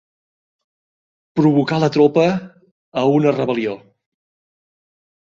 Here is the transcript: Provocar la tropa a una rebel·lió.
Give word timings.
Provocar 1.41 1.79
la 1.85 1.91
tropa 1.97 2.25
a 2.33 3.07
una 3.21 3.37
rebel·lió. 3.39 3.81